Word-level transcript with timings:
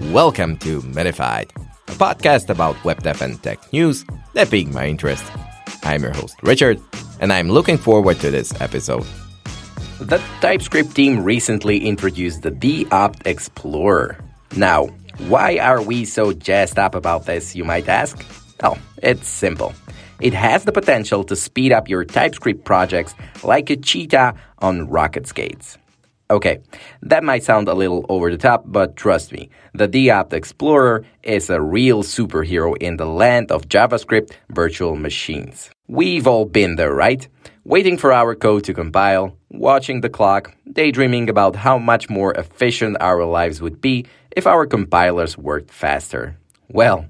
Welcome 0.00 0.58
to 0.58 0.80
Minified, 0.82 1.50
a 1.88 1.92
podcast 1.92 2.50
about 2.50 2.82
web 2.84 3.02
dev 3.02 3.20
and 3.20 3.42
tech 3.42 3.72
news 3.72 4.04
that 4.32 4.48
piqued 4.48 4.72
my 4.72 4.86
interest. 4.86 5.24
I'm 5.82 6.02
your 6.02 6.12
host, 6.12 6.36
Richard, 6.40 6.80
and 7.18 7.32
I'm 7.32 7.50
looking 7.50 7.76
forward 7.76 8.20
to 8.20 8.30
this 8.30 8.58
episode. 8.60 9.04
The 9.98 10.22
TypeScript 10.40 10.94
team 10.94 11.24
recently 11.24 11.84
introduced 11.84 12.42
the 12.42 12.52
Deopt 12.52 13.26
Explorer. 13.26 14.16
Now, 14.56 14.86
why 15.26 15.58
are 15.58 15.82
we 15.82 16.04
so 16.04 16.32
jazzed 16.32 16.78
up 16.78 16.94
about 16.94 17.26
this, 17.26 17.56
you 17.56 17.64
might 17.64 17.88
ask? 17.88 18.24
Well, 18.62 18.78
it's 19.02 19.26
simple. 19.26 19.74
It 20.20 20.32
has 20.32 20.64
the 20.64 20.72
potential 20.72 21.24
to 21.24 21.34
speed 21.34 21.72
up 21.72 21.88
your 21.88 22.04
TypeScript 22.04 22.64
projects 22.64 23.16
like 23.42 23.68
a 23.68 23.76
cheetah 23.76 24.34
on 24.60 24.88
rocket 24.88 25.26
skates. 25.26 25.76
Okay, 26.30 26.58
that 27.00 27.24
might 27.24 27.42
sound 27.42 27.68
a 27.68 27.74
little 27.74 28.04
over 28.10 28.30
the 28.30 28.36
top, 28.36 28.64
but 28.66 28.96
trust 28.96 29.32
me, 29.32 29.48
the 29.72 29.88
Deopt 29.88 30.34
Explorer 30.34 31.06
is 31.22 31.48
a 31.48 31.58
real 31.58 32.02
superhero 32.02 32.76
in 32.76 32.98
the 32.98 33.06
land 33.06 33.50
of 33.50 33.68
JavaScript 33.70 34.32
virtual 34.50 34.94
machines. 34.94 35.70
We've 35.86 36.26
all 36.26 36.44
been 36.44 36.76
there, 36.76 36.92
right? 36.92 37.26
Waiting 37.64 37.96
for 37.96 38.12
our 38.12 38.34
code 38.34 38.64
to 38.64 38.74
compile, 38.74 39.38
watching 39.48 40.02
the 40.02 40.10
clock, 40.10 40.54
daydreaming 40.70 41.30
about 41.30 41.56
how 41.56 41.78
much 41.78 42.10
more 42.10 42.34
efficient 42.34 42.98
our 43.00 43.24
lives 43.24 43.62
would 43.62 43.80
be 43.80 44.04
if 44.36 44.46
our 44.46 44.66
compilers 44.66 45.38
worked 45.38 45.70
faster. 45.70 46.36
Well, 46.68 47.06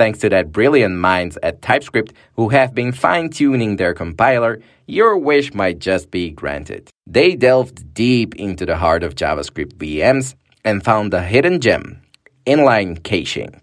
Thanks 0.00 0.20
to 0.20 0.30
that 0.30 0.50
brilliant 0.50 0.96
minds 0.96 1.36
at 1.42 1.60
TypeScript 1.60 2.14
who 2.32 2.48
have 2.48 2.74
been 2.74 2.90
fine 2.90 3.28
tuning 3.28 3.76
their 3.76 3.92
compiler, 3.92 4.62
your 4.86 5.18
wish 5.18 5.52
might 5.52 5.78
just 5.78 6.10
be 6.10 6.30
granted. 6.30 6.88
They 7.06 7.36
delved 7.36 7.92
deep 7.92 8.34
into 8.36 8.64
the 8.64 8.78
heart 8.78 9.02
of 9.02 9.14
JavaScript 9.14 9.74
VMs 9.74 10.36
and 10.64 10.82
found 10.82 11.12
a 11.12 11.22
hidden 11.22 11.60
gem 11.60 12.00
inline 12.46 13.02
caching. 13.02 13.60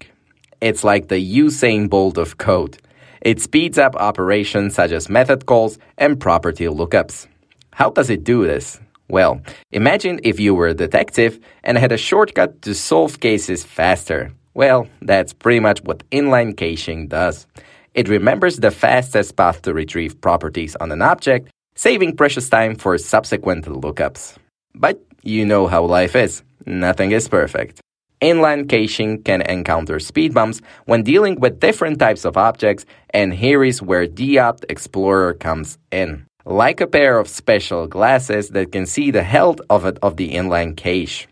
It's 0.61 0.83
like 0.83 1.07
the 1.07 1.15
Usain 1.15 1.89
Bolt 1.89 2.19
of 2.19 2.37
code. 2.37 2.77
It 3.21 3.41
speeds 3.41 3.79
up 3.79 3.95
operations 3.95 4.75
such 4.75 4.91
as 4.91 5.09
method 5.09 5.47
calls 5.47 5.79
and 5.97 6.19
property 6.19 6.65
lookups. 6.65 7.25
How 7.73 7.89
does 7.89 8.11
it 8.11 8.23
do 8.23 8.45
this? 8.45 8.79
Well, 9.09 9.41
imagine 9.71 10.19
if 10.23 10.39
you 10.39 10.53
were 10.53 10.67
a 10.67 10.75
detective 10.75 11.39
and 11.63 11.79
had 11.79 11.91
a 11.91 11.97
shortcut 11.97 12.61
to 12.61 12.75
solve 12.75 13.21
cases 13.21 13.63
faster. 13.63 14.33
Well, 14.57 14.87
that's 15.03 15.33
pretty 15.33 15.59
much 15.59 15.83
what 15.83 16.09
inline 16.09 16.57
caching 16.57 17.07
does. 17.07 17.45
It 17.93 18.09
remembers 18.09 18.57
the 18.57 18.71
fastest 18.71 19.35
path 19.35 19.61
to 19.61 19.71
retrieve 19.71 20.19
properties 20.19 20.75
on 20.77 20.91
an 20.91 21.03
object, 21.03 21.49
saving 21.75 22.15
precious 22.15 22.49
time 22.49 22.73
for 22.73 22.97
subsequent 22.97 23.65
lookups. 23.65 24.35
But 24.73 24.99
you 25.21 25.45
know 25.45 25.67
how 25.67 25.85
life 25.85 26.15
is. 26.15 26.41
Nothing 26.65 27.11
is 27.11 27.27
perfect. 27.27 27.81
Inline 28.19 28.67
caching 28.67 29.21
can 29.21 29.43
encounter 29.43 29.99
speed 29.99 30.33
bumps 30.33 30.59
when 30.85 31.03
dealing 31.03 31.39
with 31.39 31.59
different 31.59 31.99
types 31.99 32.25
of 32.25 32.35
objects, 32.35 32.83
and 33.11 33.35
here 33.35 33.63
is 33.63 33.83
where 33.83 34.07
Deopt 34.07 34.65
Explorer 34.69 35.35
comes 35.35 35.77
in. 35.91 36.25
Like 36.45 36.81
a 36.81 36.87
pair 36.87 37.19
of 37.19 37.27
special 37.27 37.85
glasses 37.85 38.49
that 38.49 38.71
can 38.71 38.87
see 38.87 39.11
the 39.11 39.21
health 39.21 39.61
of, 39.69 39.85
it, 39.85 39.99
of 40.01 40.17
the 40.17 40.31
inline 40.31 40.75
cache. 40.75 41.27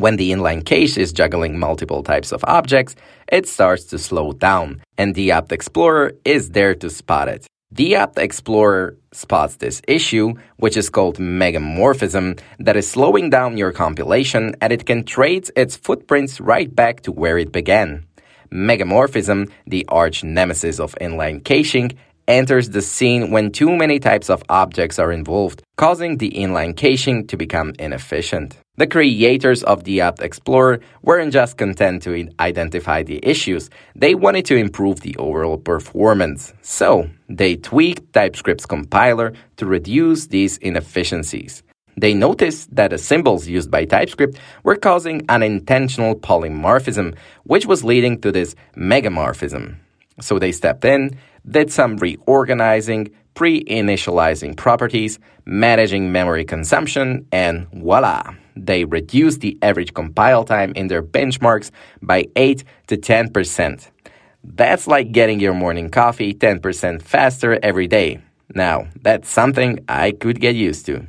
When 0.00 0.14
the 0.14 0.30
inline 0.30 0.64
cache 0.64 0.96
is 0.96 1.12
juggling 1.12 1.58
multiple 1.58 2.04
types 2.04 2.30
of 2.30 2.44
objects, 2.46 2.94
it 3.32 3.48
starts 3.48 3.82
to 3.86 3.98
slow 3.98 4.30
down, 4.30 4.80
and 4.96 5.12
Deopt 5.12 5.50
Explorer 5.50 6.12
is 6.24 6.50
there 6.50 6.76
to 6.76 6.88
spot 6.88 7.26
it. 7.26 7.48
Deopt 7.74 8.16
Explorer 8.16 8.96
spots 9.12 9.56
this 9.56 9.82
issue, 9.88 10.34
which 10.58 10.76
is 10.76 10.88
called 10.88 11.18
megamorphism, 11.18 12.38
that 12.60 12.76
is 12.76 12.88
slowing 12.88 13.28
down 13.28 13.56
your 13.56 13.72
compilation 13.72 14.54
and 14.60 14.72
it 14.72 14.86
can 14.86 15.02
trace 15.02 15.50
its 15.56 15.76
footprints 15.76 16.40
right 16.40 16.72
back 16.72 17.00
to 17.00 17.10
where 17.10 17.36
it 17.36 17.50
began. 17.50 18.06
Megamorphism, 18.52 19.50
the 19.66 19.84
arch 19.88 20.22
nemesis 20.22 20.78
of 20.78 20.94
inline 21.00 21.42
caching, 21.42 21.90
enters 22.28 22.70
the 22.70 22.82
scene 22.82 23.32
when 23.32 23.50
too 23.50 23.74
many 23.74 23.98
types 23.98 24.30
of 24.30 24.44
objects 24.48 25.00
are 25.00 25.10
involved, 25.10 25.60
causing 25.76 26.18
the 26.18 26.30
inline 26.30 26.76
caching 26.76 27.26
to 27.26 27.36
become 27.36 27.72
inefficient. 27.80 28.56
The 28.78 28.86
creators 28.86 29.64
of 29.64 29.82
the 29.82 29.96
Deopt 29.96 30.22
Explorer 30.22 30.78
weren't 31.02 31.32
just 31.32 31.56
content 31.56 32.00
to 32.04 32.28
identify 32.38 33.02
the 33.02 33.18
issues, 33.24 33.70
they 33.96 34.14
wanted 34.14 34.44
to 34.44 34.54
improve 34.54 35.00
the 35.00 35.16
overall 35.16 35.58
performance. 35.58 36.54
So, 36.62 37.10
they 37.28 37.56
tweaked 37.56 38.12
TypeScript's 38.12 38.66
compiler 38.66 39.32
to 39.56 39.66
reduce 39.66 40.28
these 40.28 40.58
inefficiencies. 40.58 41.64
They 41.96 42.14
noticed 42.14 42.72
that 42.76 42.90
the 42.90 42.98
symbols 42.98 43.48
used 43.48 43.68
by 43.68 43.84
TypeScript 43.84 44.38
were 44.62 44.76
causing 44.76 45.24
unintentional 45.28 46.14
polymorphism, 46.14 47.16
which 47.42 47.66
was 47.66 47.82
leading 47.82 48.20
to 48.20 48.30
this 48.30 48.54
megamorphism. 48.76 49.74
So 50.20 50.38
they 50.38 50.52
stepped 50.52 50.84
in, 50.84 51.18
did 51.50 51.72
some 51.72 51.96
reorganizing, 51.96 53.10
pre 53.34 53.64
initializing 53.64 54.56
properties, 54.56 55.18
managing 55.44 56.12
memory 56.12 56.44
consumption, 56.44 57.26
and 57.32 57.66
voila! 57.72 58.22
They 58.66 58.84
reduced 58.84 59.40
the 59.40 59.56
average 59.62 59.94
compile 59.94 60.44
time 60.44 60.72
in 60.74 60.88
their 60.88 61.02
benchmarks 61.02 61.70
by 62.02 62.26
8 62.36 62.64
to 62.88 62.96
10%. 62.96 63.90
That's 64.44 64.86
like 64.86 65.12
getting 65.12 65.40
your 65.40 65.54
morning 65.54 65.90
coffee 65.90 66.34
10% 66.34 67.02
faster 67.02 67.58
every 67.62 67.86
day. 67.86 68.20
Now, 68.54 68.88
that's 69.02 69.28
something 69.28 69.84
I 69.88 70.12
could 70.12 70.40
get 70.40 70.54
used 70.54 70.86
to. 70.86 71.06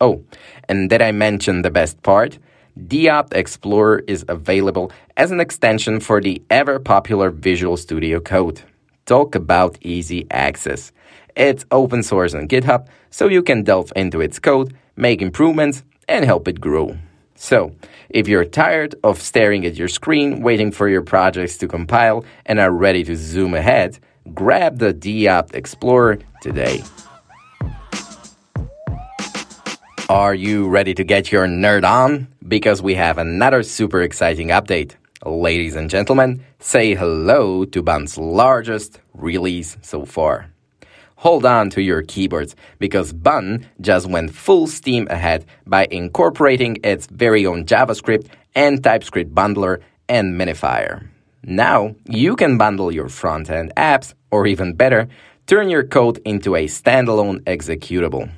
Oh, 0.00 0.22
and 0.68 0.88
did 0.88 1.02
I 1.02 1.12
mention 1.12 1.62
the 1.62 1.70
best 1.70 2.02
part? 2.02 2.38
Deopt 2.86 3.34
Explorer 3.34 4.04
is 4.06 4.24
available 4.28 4.92
as 5.16 5.32
an 5.32 5.40
extension 5.40 5.98
for 5.98 6.20
the 6.20 6.40
ever 6.50 6.78
popular 6.78 7.30
Visual 7.30 7.76
Studio 7.76 8.20
Code. 8.20 8.62
Talk 9.06 9.34
about 9.34 9.78
easy 9.80 10.26
access. 10.30 10.92
It's 11.34 11.64
open 11.72 12.02
source 12.02 12.34
on 12.34 12.46
GitHub, 12.46 12.86
so 13.10 13.26
you 13.26 13.42
can 13.42 13.64
delve 13.64 13.92
into 13.96 14.20
its 14.20 14.38
code, 14.38 14.74
make 14.96 15.20
improvements, 15.20 15.82
and 16.08 16.24
help 16.24 16.48
it 16.48 16.60
grow. 16.60 16.96
So, 17.34 17.72
if 18.08 18.26
you're 18.26 18.44
tired 18.44 18.96
of 19.04 19.20
staring 19.20 19.64
at 19.64 19.76
your 19.76 19.88
screen, 19.88 20.42
waiting 20.42 20.72
for 20.72 20.88
your 20.88 21.02
projects 21.02 21.56
to 21.58 21.68
compile, 21.68 22.24
and 22.46 22.58
are 22.58 22.72
ready 22.72 23.04
to 23.04 23.14
zoom 23.14 23.54
ahead, 23.54 23.98
grab 24.34 24.78
the 24.78 24.92
Deopt 24.92 25.54
Explorer 25.54 26.18
today. 26.42 26.82
Are 30.08 30.34
you 30.34 30.68
ready 30.68 30.94
to 30.94 31.04
get 31.04 31.30
your 31.30 31.46
nerd 31.46 31.84
on? 31.84 32.28
Because 32.46 32.80
we 32.80 32.94
have 32.94 33.18
another 33.18 33.62
super 33.62 34.00
exciting 34.00 34.48
update. 34.48 34.94
Ladies 35.24 35.76
and 35.76 35.90
gentlemen, 35.90 36.42
say 36.60 36.94
hello 36.94 37.66
to 37.66 37.82
Bun's 37.82 38.16
largest 38.16 39.00
release 39.12 39.76
so 39.82 40.06
far. 40.06 40.50
Hold 41.22 41.44
on 41.44 41.70
to 41.70 41.82
your 41.82 42.02
keyboards 42.02 42.54
because 42.78 43.12
Bun 43.12 43.66
just 43.80 44.06
went 44.06 44.32
full 44.32 44.66
steam 44.66 45.06
ahead 45.10 45.44
by 45.66 45.86
incorporating 45.90 46.78
its 46.84 47.06
very 47.06 47.44
own 47.44 47.64
JavaScript 47.64 48.28
and 48.54 48.82
TypeScript 48.82 49.34
bundler 49.34 49.80
and 50.08 50.34
minifier. 50.40 51.08
Now 51.42 51.96
you 52.08 52.36
can 52.36 52.56
bundle 52.56 52.92
your 52.92 53.08
front 53.08 53.50
end 53.50 53.72
apps, 53.76 54.14
or 54.30 54.46
even 54.46 54.74
better, 54.74 55.08
turn 55.46 55.68
your 55.68 55.84
code 55.84 56.18
into 56.24 56.54
a 56.54 56.66
standalone 56.66 57.40
executable. 57.44 58.30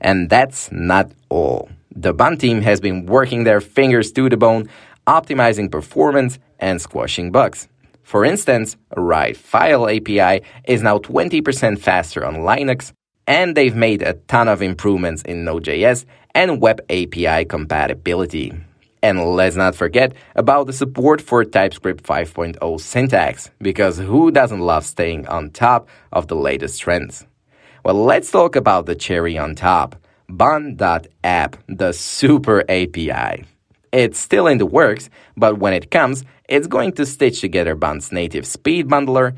And 0.00 0.28
that's 0.28 0.70
not 0.70 1.10
all. 1.30 1.70
The 1.96 2.12
Bun 2.12 2.36
team 2.36 2.60
has 2.62 2.80
been 2.80 3.06
working 3.06 3.44
their 3.44 3.60
fingers 3.60 4.12
to 4.12 4.28
the 4.28 4.36
bone 4.36 4.68
optimizing 5.06 5.70
performance, 5.70 6.38
and 6.58 6.80
squashing 6.80 7.30
bugs. 7.30 7.68
For 8.04 8.24
instance, 8.24 8.76
Write 8.96 9.36
File 9.36 9.88
API 9.88 10.42
is 10.68 10.82
now 10.82 10.98
20% 10.98 11.78
faster 11.78 12.24
on 12.24 12.36
Linux, 12.36 12.92
and 13.26 13.56
they've 13.56 13.74
made 13.74 14.02
a 14.02 14.12
ton 14.28 14.46
of 14.46 14.62
improvements 14.62 15.22
in 15.22 15.44
Node.js 15.44 16.04
and 16.34 16.60
Web 16.60 16.80
API 16.90 17.46
compatibility. 17.46 18.52
And 19.02 19.34
let's 19.34 19.56
not 19.56 19.74
forget 19.74 20.14
about 20.36 20.66
the 20.66 20.72
support 20.72 21.20
for 21.20 21.44
TypeScript 21.44 22.04
5.0 22.04 22.80
syntax, 22.80 23.50
because 23.60 23.98
who 23.98 24.30
doesn't 24.30 24.60
love 24.60 24.84
staying 24.84 25.26
on 25.26 25.50
top 25.50 25.88
of 26.12 26.28
the 26.28 26.36
latest 26.36 26.80
trends? 26.80 27.26
Well, 27.84 28.02
let's 28.04 28.30
talk 28.30 28.54
about 28.54 28.86
the 28.86 28.94
cherry 28.94 29.36
on 29.36 29.54
top 29.54 29.96
Bun.app, 30.28 31.56
the 31.68 31.92
super 31.92 32.64
API. 32.70 33.44
It's 33.94 34.18
still 34.18 34.48
in 34.48 34.58
the 34.58 34.66
works, 34.66 35.08
but 35.36 35.58
when 35.58 35.72
it 35.72 35.92
comes, 35.92 36.24
it's 36.48 36.66
going 36.66 36.94
to 36.94 37.06
stitch 37.06 37.40
together 37.40 37.76
Bun's 37.76 38.10
native 38.10 38.44
speed 38.44 38.88
bundler, 38.88 39.36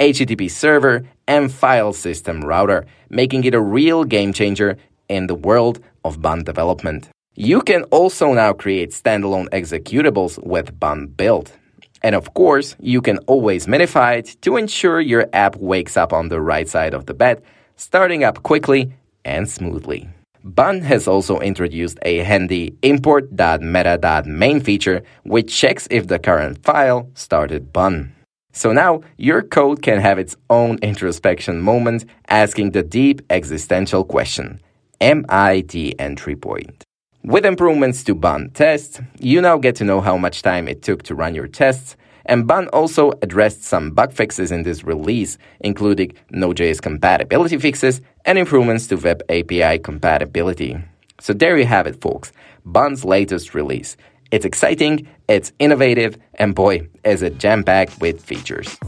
HTTP 0.00 0.50
server, 0.50 1.06
and 1.26 1.52
file 1.52 1.92
system 1.92 2.40
router, 2.40 2.86
making 3.10 3.44
it 3.44 3.52
a 3.52 3.60
real 3.60 4.04
game 4.04 4.32
changer 4.32 4.78
in 5.10 5.26
the 5.26 5.34
world 5.34 5.80
of 6.06 6.22
Bun 6.22 6.42
development. 6.42 7.10
You 7.34 7.60
can 7.60 7.82
also 7.90 8.32
now 8.32 8.54
create 8.54 8.92
standalone 8.92 9.50
executables 9.50 10.42
with 10.42 10.80
Bun 10.80 11.08
build. 11.08 11.52
And 12.02 12.14
of 12.14 12.32
course, 12.32 12.76
you 12.80 13.02
can 13.02 13.18
always 13.26 13.66
minify 13.66 14.20
it 14.20 14.38
to 14.40 14.56
ensure 14.56 15.02
your 15.02 15.26
app 15.34 15.56
wakes 15.56 15.98
up 15.98 16.14
on 16.14 16.30
the 16.30 16.40
right 16.40 16.66
side 16.66 16.94
of 16.94 17.04
the 17.04 17.12
bed, 17.12 17.42
starting 17.76 18.24
up 18.24 18.42
quickly 18.42 18.94
and 19.26 19.46
smoothly. 19.46 20.08
Bun 20.44 20.80
has 20.82 21.08
also 21.08 21.38
introduced 21.40 21.98
a 22.02 22.18
handy 22.18 22.76
import.meta.main 22.82 24.60
feature 24.60 25.02
which 25.24 25.54
checks 25.54 25.88
if 25.90 26.06
the 26.06 26.18
current 26.18 26.62
file 26.62 27.10
started 27.14 27.72
Bun. 27.72 28.14
So 28.52 28.72
now 28.72 29.02
your 29.16 29.42
code 29.42 29.82
can 29.82 30.00
have 30.00 30.18
its 30.18 30.36
own 30.50 30.78
introspection 30.78 31.60
moment 31.60 32.04
asking 32.28 32.72
the 32.72 32.82
deep 32.82 33.22
existential 33.30 34.04
question 34.04 34.60
Am 35.00 35.24
I 35.28 35.60
the 35.68 35.98
entry 36.00 36.34
point? 36.34 36.84
With 37.22 37.44
improvements 37.44 38.02
to 38.04 38.14
Bun 38.14 38.50
tests, 38.54 39.00
you 39.18 39.40
now 39.40 39.58
get 39.58 39.76
to 39.76 39.84
know 39.84 40.00
how 40.00 40.16
much 40.16 40.42
time 40.42 40.66
it 40.66 40.82
took 40.82 41.02
to 41.04 41.14
run 41.14 41.34
your 41.34 41.46
tests, 41.46 41.96
and 42.28 42.46
Bun 42.46 42.68
also 42.68 43.12
addressed 43.22 43.64
some 43.64 43.90
bug 43.90 44.12
fixes 44.12 44.52
in 44.52 44.62
this 44.62 44.84
release, 44.84 45.38
including 45.60 46.12
Node.js 46.30 46.80
compatibility 46.80 47.58
fixes 47.58 48.00
and 48.24 48.38
improvements 48.38 48.86
to 48.88 48.96
Web 48.96 49.22
API 49.30 49.78
compatibility. 49.78 50.76
So 51.20 51.32
there 51.32 51.56
you 51.56 51.64
have 51.64 51.86
it, 51.86 52.00
folks. 52.00 52.30
Bun's 52.64 53.04
latest 53.04 53.54
release. 53.54 53.96
It's 54.30 54.44
exciting, 54.44 55.08
it's 55.26 55.52
innovative, 55.58 56.18
and 56.34 56.54
boy, 56.54 56.86
is 57.02 57.22
it 57.22 57.38
jam 57.38 57.64
packed 57.64 57.98
with 58.00 58.22
features. 58.22 58.78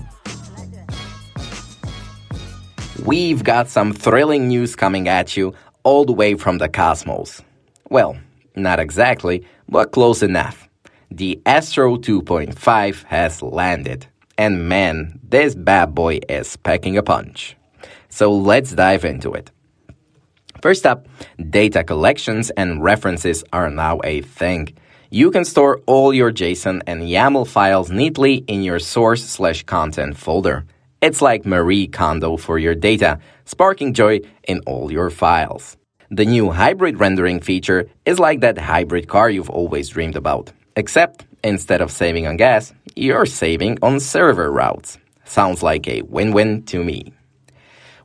We've 3.06 3.42
got 3.42 3.68
some 3.68 3.94
thrilling 3.94 4.48
news 4.48 4.76
coming 4.76 5.08
at 5.08 5.34
you 5.34 5.54
all 5.82 6.04
the 6.04 6.12
way 6.12 6.34
from 6.34 6.58
the 6.58 6.68
cosmos. 6.68 7.40
Well, 7.88 8.18
not 8.54 8.78
exactly, 8.78 9.46
but 9.66 9.92
close 9.92 10.22
enough. 10.22 10.69
The 11.12 11.42
Astro 11.44 11.96
2.5 11.96 13.04
has 13.04 13.42
landed. 13.42 14.06
And 14.38 14.68
man, 14.68 15.18
this 15.22 15.56
bad 15.56 15.92
boy 15.92 16.20
is 16.28 16.56
packing 16.56 16.96
a 16.96 17.02
punch. 17.02 17.56
So 18.08 18.32
let's 18.32 18.70
dive 18.70 19.04
into 19.04 19.32
it. 19.32 19.50
First 20.62 20.86
up, 20.86 21.08
data 21.50 21.82
collections 21.82 22.50
and 22.50 22.82
references 22.82 23.42
are 23.52 23.70
now 23.70 24.00
a 24.04 24.20
thing. 24.20 24.76
You 25.10 25.32
can 25.32 25.44
store 25.44 25.80
all 25.86 26.14
your 26.14 26.30
JSON 26.30 26.82
and 26.86 27.02
YAML 27.02 27.48
files 27.48 27.90
neatly 27.90 28.44
in 28.46 28.62
your 28.62 28.78
source 28.78 29.24
slash 29.24 29.64
content 29.64 30.16
folder. 30.16 30.64
It's 31.00 31.20
like 31.20 31.44
Marie 31.44 31.88
Kondo 31.88 32.36
for 32.36 32.56
your 32.58 32.76
data, 32.76 33.18
sparking 33.46 33.94
joy 33.94 34.20
in 34.46 34.60
all 34.60 34.92
your 34.92 35.10
files. 35.10 35.76
The 36.10 36.26
new 36.26 36.50
hybrid 36.50 37.00
rendering 37.00 37.40
feature 37.40 37.88
is 38.04 38.20
like 38.20 38.40
that 38.40 38.58
hybrid 38.58 39.08
car 39.08 39.28
you've 39.28 39.50
always 39.50 39.88
dreamed 39.88 40.16
about. 40.16 40.52
Except, 40.80 41.26
instead 41.44 41.82
of 41.82 41.90
saving 41.90 42.26
on 42.26 42.38
gas, 42.38 42.72
you're 42.96 43.26
saving 43.26 43.76
on 43.82 44.00
server 44.00 44.50
routes. 44.50 44.96
Sounds 45.26 45.62
like 45.62 45.86
a 45.86 46.00
win 46.00 46.32
win 46.32 46.62
to 46.72 46.82
me. 46.82 47.12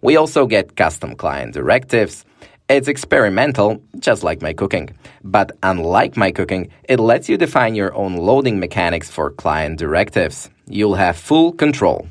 We 0.01 0.17
also 0.17 0.45
get 0.45 0.75
custom 0.75 1.15
client 1.15 1.53
directives. 1.53 2.25
It's 2.67 2.89
experimental, 2.89 3.81
just 3.99 4.23
like 4.23 4.41
my 4.41 4.51
cooking. 4.51 4.89
But 5.23 5.53
unlike 5.63 6.17
my 6.17 6.33
cooking, 6.33 6.67
it 6.83 6.99
lets 6.99 7.29
you 7.29 7.37
define 7.37 7.75
your 7.75 7.95
own 7.95 8.17
loading 8.17 8.59
mechanics 8.59 9.09
for 9.09 9.31
client 9.31 9.79
directives. 9.79 10.49
You'll 10.67 10.95
have 10.95 11.15
full 11.15 11.53
control, 11.53 12.09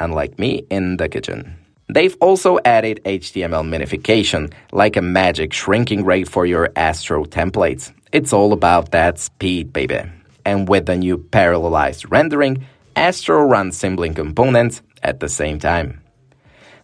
unlike 0.00 0.40
me 0.40 0.64
in 0.70 0.96
the 0.96 1.08
kitchen. 1.08 1.59
They've 1.92 2.16
also 2.20 2.60
added 2.64 3.00
HTML 3.04 3.66
minification, 3.66 4.52
like 4.70 4.96
a 4.96 5.02
magic 5.02 5.52
shrinking 5.52 6.04
ray 6.04 6.22
for 6.22 6.46
your 6.46 6.70
Astro 6.76 7.24
templates. 7.24 7.92
It's 8.12 8.32
all 8.32 8.52
about 8.52 8.92
that 8.92 9.18
speed, 9.18 9.72
baby. 9.72 10.00
And 10.44 10.68
with 10.68 10.86
the 10.86 10.96
new 10.96 11.18
parallelized 11.18 12.08
rendering, 12.08 12.64
Astro 12.94 13.42
runs 13.42 13.76
sibling 13.76 14.14
components 14.14 14.82
at 15.02 15.18
the 15.18 15.28
same 15.28 15.58
time. 15.58 16.00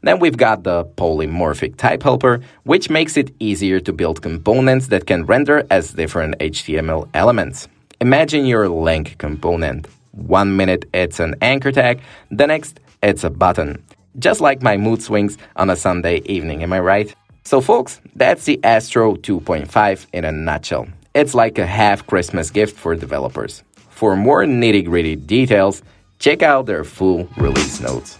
Then 0.02 0.18
we've 0.18 0.36
got 0.36 0.64
the 0.64 0.84
polymorphic 0.84 1.76
type 1.76 2.02
helper, 2.02 2.40
which 2.64 2.90
makes 2.90 3.16
it 3.16 3.32
easier 3.38 3.78
to 3.80 3.92
build 3.92 4.22
components 4.22 4.88
that 4.88 5.06
can 5.06 5.24
render 5.24 5.64
as 5.70 5.92
different 5.92 6.36
HTML 6.40 7.08
elements. 7.14 7.68
Imagine 8.00 8.44
your 8.44 8.68
link 8.68 9.18
component. 9.18 9.86
One 10.10 10.56
minute 10.56 10.84
it's 10.92 11.20
an 11.20 11.36
anchor 11.42 11.70
tag, 11.70 12.00
the 12.32 12.48
next 12.48 12.80
it's 13.02 13.22
a 13.22 13.30
button 13.30 13.84
just 14.18 14.40
like 14.40 14.62
my 14.62 14.76
mood 14.76 15.02
swings 15.02 15.38
on 15.56 15.70
a 15.70 15.76
Sunday 15.76 16.22
evening, 16.24 16.62
am 16.62 16.72
I 16.72 16.80
right? 16.80 17.14
So, 17.44 17.60
folks, 17.60 18.00
that's 18.14 18.44
the 18.44 18.58
Astro 18.64 19.14
2.5 19.16 20.06
in 20.12 20.24
a 20.24 20.32
nutshell. 20.32 20.88
It's 21.14 21.34
like 21.34 21.58
a 21.58 21.66
half 21.66 22.06
Christmas 22.06 22.50
gift 22.50 22.76
for 22.76 22.94
developers. 22.94 23.62
For 23.90 24.16
more 24.16 24.44
nitty 24.44 24.84
gritty 24.84 25.16
details, 25.16 25.82
check 26.18 26.42
out 26.42 26.66
their 26.66 26.84
full 26.84 27.28
release 27.36 27.80
notes. 27.80 28.18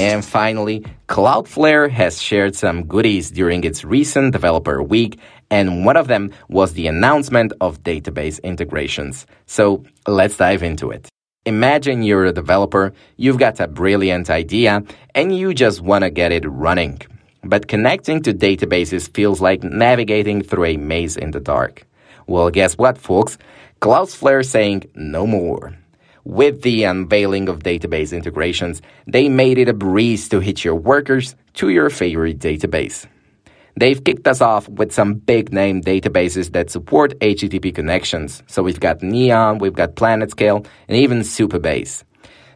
And 0.00 0.24
finally, 0.24 0.84
Cloudflare 1.08 1.90
has 1.90 2.22
shared 2.22 2.54
some 2.54 2.84
goodies 2.84 3.30
during 3.30 3.64
its 3.64 3.84
recent 3.84 4.32
developer 4.32 4.82
week, 4.82 5.18
and 5.50 5.84
one 5.84 5.96
of 5.96 6.06
them 6.06 6.30
was 6.48 6.74
the 6.74 6.86
announcement 6.86 7.52
of 7.60 7.82
database 7.82 8.42
integrations. 8.42 9.26
So 9.46 9.84
let's 10.06 10.36
dive 10.36 10.62
into 10.62 10.90
it. 10.90 11.08
Imagine 11.48 12.02
you're 12.02 12.26
a 12.26 12.32
developer, 12.32 12.92
you've 13.16 13.38
got 13.38 13.58
a 13.58 13.66
brilliant 13.66 14.28
idea, 14.28 14.82
and 15.14 15.34
you 15.34 15.54
just 15.54 15.80
want 15.80 16.04
to 16.04 16.10
get 16.10 16.30
it 16.30 16.44
running. 16.46 17.00
But 17.42 17.68
connecting 17.68 18.22
to 18.24 18.34
databases 18.34 19.08
feels 19.14 19.40
like 19.40 19.62
navigating 19.62 20.42
through 20.42 20.66
a 20.66 20.76
maze 20.76 21.16
in 21.16 21.30
the 21.30 21.40
dark. 21.40 21.86
Well, 22.26 22.50
guess 22.50 22.76
what, 22.76 22.98
folks? 22.98 23.38
Cloudflare 23.80 24.44
saying 24.44 24.90
no 24.94 25.26
more. 25.26 25.74
With 26.24 26.60
the 26.60 26.84
unveiling 26.84 27.48
of 27.48 27.60
database 27.60 28.14
integrations, 28.14 28.82
they 29.06 29.30
made 29.30 29.56
it 29.56 29.70
a 29.70 29.72
breeze 29.72 30.28
to 30.28 30.40
hitch 30.40 30.66
your 30.66 30.74
workers 30.74 31.34
to 31.54 31.70
your 31.70 31.88
favorite 31.88 32.40
database. 32.40 33.06
They've 33.78 34.02
kicked 34.02 34.26
us 34.26 34.40
off 34.40 34.68
with 34.68 34.90
some 34.90 35.14
big 35.14 35.52
name 35.52 35.82
databases 35.82 36.50
that 36.50 36.68
support 36.68 37.16
HTTP 37.20 37.72
connections. 37.72 38.42
So 38.48 38.60
we've 38.60 38.80
got 38.80 39.04
Neon, 39.04 39.58
we've 39.58 39.72
got 39.72 39.94
PlanetScale, 39.94 40.66
and 40.88 40.96
even 40.96 41.20
Supabase. 41.20 42.02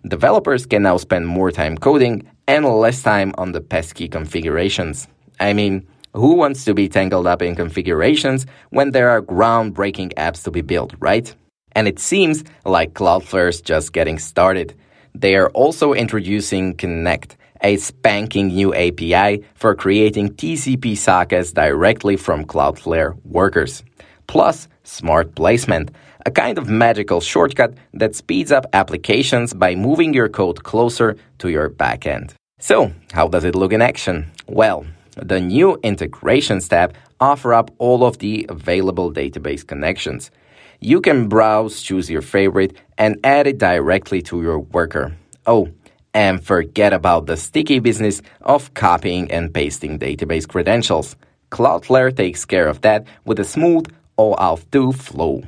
Developers 0.09 0.67
can 0.67 0.83
now 0.83 0.97
spend 0.97 1.29
more 1.29 1.53
time 1.53 1.79
coding 1.79 2.29
and 2.49 2.67
less 2.67 3.05
time 3.05 3.33
on 3.39 3.53
the 3.53 3.61
pesky 3.61 4.09
configurations. 4.09 5.07
I 5.39 5.53
mean, 5.53 5.87
who 6.13 6.35
wants 6.35 6.65
to 6.65 6.75
be 6.75 6.89
tangled 6.89 7.29
up 7.29 7.41
in 7.41 7.55
configurations 7.55 8.45
when 8.71 8.91
there 8.91 9.09
are 9.09 9.23
groundbreaking 9.23 10.15
apps 10.15 10.43
to 10.43 10.51
be 10.51 10.61
built, 10.61 10.93
right? 10.99 11.33
And 11.77 11.87
it 11.87 12.01
seems 12.01 12.43
like 12.65 12.95
Cloudflare's 12.95 13.61
just 13.61 13.93
getting 13.93 14.19
started. 14.19 14.75
They 15.15 15.37
are 15.37 15.51
also 15.51 15.93
introducing 15.93 16.75
Connect, 16.75 17.37
a 17.63 17.77
spanking 17.77 18.49
new 18.49 18.75
API 18.75 19.45
for 19.55 19.75
creating 19.75 20.31
TCP 20.35 20.97
sockets 20.97 21.53
directly 21.53 22.17
from 22.17 22.45
Cloudflare 22.45 23.17
workers. 23.25 23.83
Plus, 24.27 24.69
smart 24.85 25.35
placement, 25.35 25.91
a 26.27 26.31
kind 26.31 26.59
of 26.59 26.69
magical 26.69 27.21
shortcut 27.21 27.75
that 27.95 28.15
speeds 28.15 28.53
up 28.53 28.67
applications 28.73 29.55
by 29.55 29.75
moving 29.75 30.15
your 30.15 30.29
code 30.29 30.63
closer 30.63 31.17
to 31.39 31.49
your 31.49 31.69
backend. 31.71 32.35
So, 32.59 32.93
how 33.13 33.29
does 33.29 33.45
it 33.45 33.55
look 33.55 33.73
in 33.73 33.83
action? 33.83 34.31
Well, 34.47 34.87
the 35.17 35.41
new 35.41 35.79
integrations 35.83 36.69
tab 36.69 36.95
offer 37.21 37.55
up 37.55 37.71
all 37.79 38.05
of 38.05 38.19
the 38.19 38.47
available 38.49 39.13
database 39.13 39.67
connections. 39.67 40.31
You 40.81 41.01
can 41.01 41.29
browse, 41.29 41.83
choose 41.83 42.11
your 42.11 42.23
favorite, 42.23 42.77
and 42.99 43.19
add 43.23 43.47
it 43.47 43.59
directly 43.59 44.23
to 44.23 44.43
your 44.43 44.59
worker. 44.59 45.17
Oh, 45.47 45.69
and 46.15 46.45
forget 46.45 46.93
about 46.93 47.27
the 47.27 47.37
sticky 47.37 47.79
business 47.79 48.23
of 48.43 48.75
copying 48.75 49.31
and 49.31 49.53
pasting 49.53 49.99
database 49.99 50.47
credentials. 50.47 51.17
Cloudflare 51.51 52.15
takes 52.17 52.45
care 52.45 52.69
of 52.69 52.81
that 52.83 53.07
with 53.25 53.39
a 53.39 53.45
smooth 53.45 53.87
OAuth2 54.19 54.95
flow. 54.95 55.43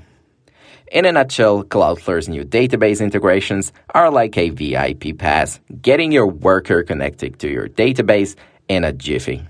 In 0.92 1.06
a 1.06 1.12
nutshell, 1.12 1.64
Cloudflare's 1.64 2.28
new 2.28 2.44
database 2.44 3.00
integrations 3.00 3.73
are 3.94 4.11
like 4.11 4.37
a 4.38 4.50
VIP 4.50 5.18
pass, 5.18 5.59
getting 5.83 6.12
your 6.12 6.26
worker 6.26 6.83
connected 6.83 7.38
to 7.40 7.49
your 7.49 7.68
database 7.68 8.37
in 8.68 8.85
a 8.85 8.92
jiffy. 8.92 9.42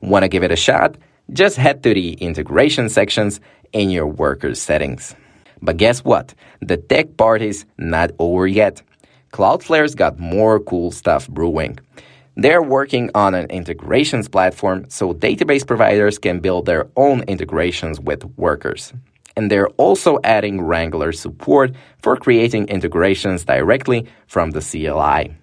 Want 0.00 0.22
to 0.22 0.28
give 0.28 0.42
it 0.42 0.52
a 0.52 0.56
shot? 0.56 0.96
Just 1.32 1.56
head 1.56 1.82
to 1.82 1.94
the 1.94 2.12
integration 2.14 2.88
sections 2.88 3.40
in 3.72 3.90
your 3.90 4.06
worker's 4.06 4.60
settings. 4.60 5.14
But 5.60 5.76
guess 5.76 6.04
what? 6.04 6.34
The 6.60 6.76
tech 6.76 7.16
part 7.16 7.40
is 7.40 7.64
not 7.78 8.10
over 8.18 8.46
yet. 8.46 8.82
Cloudflare's 9.32 9.94
got 9.94 10.18
more 10.18 10.60
cool 10.60 10.90
stuff 10.90 11.26
brewing. 11.26 11.78
They're 12.36 12.62
working 12.62 13.10
on 13.14 13.34
an 13.34 13.46
integrations 13.50 14.28
platform 14.28 14.84
so 14.88 15.14
database 15.14 15.66
providers 15.66 16.18
can 16.18 16.40
build 16.40 16.66
their 16.66 16.88
own 16.96 17.22
integrations 17.22 17.98
with 17.98 18.24
workers. 18.36 18.92
And 19.34 19.50
they're 19.50 19.68
also 19.78 20.18
adding 20.22 20.60
Wrangler 20.60 21.12
support 21.12 21.74
for 22.02 22.16
creating 22.16 22.68
integrations 22.68 23.46
directly 23.46 24.06
from 24.26 24.50
the 24.50 24.60
CLI. 24.60 25.34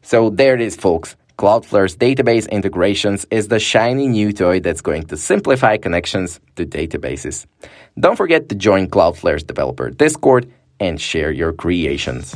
So 0.00 0.30
there 0.30 0.54
it 0.54 0.62
is, 0.62 0.76
folks. 0.76 1.16
Cloudflare's 1.36 1.96
database 1.96 2.48
integrations 2.50 3.26
is 3.30 3.48
the 3.48 3.58
shiny 3.58 4.08
new 4.08 4.32
toy 4.32 4.60
that's 4.60 4.80
going 4.80 5.04
to 5.04 5.16
simplify 5.16 5.76
connections 5.76 6.40
to 6.56 6.64
databases. 6.64 7.46
Don't 7.98 8.16
forget 8.16 8.48
to 8.48 8.54
join 8.54 8.88
Cloudflare's 8.88 9.42
developer 9.42 9.90
Discord 9.90 10.50
and 10.80 10.98
share 10.98 11.30
your 11.30 11.52
creations. 11.52 12.34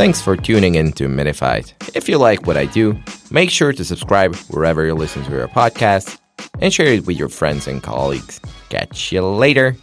Thanks 0.00 0.22
for 0.22 0.34
tuning 0.34 0.76
in 0.76 0.92
to 0.92 1.08
Minified. 1.08 1.74
If 1.94 2.08
you 2.08 2.16
like 2.16 2.46
what 2.46 2.56
I 2.56 2.64
do, 2.64 2.98
Make 3.32 3.50
sure 3.50 3.72
to 3.72 3.84
subscribe 3.84 4.34
wherever 4.50 4.84
you 4.84 4.94
listen 4.94 5.22
to 5.24 5.30
your 5.30 5.46
podcast 5.46 6.18
and 6.60 6.74
share 6.74 6.88
it 6.88 7.06
with 7.06 7.16
your 7.16 7.28
friends 7.28 7.68
and 7.68 7.80
colleagues. 7.80 8.40
Catch 8.68 9.12
you 9.12 9.22
later. 9.22 9.76